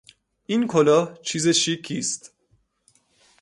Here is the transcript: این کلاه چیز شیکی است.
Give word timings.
این 0.45 0.67
کلاه 0.67 1.19
چیز 1.21 1.47
شیکی 1.47 1.97
است. 1.97 2.33